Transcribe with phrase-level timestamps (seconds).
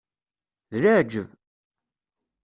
[0.71, 1.29] D leɛǧeb!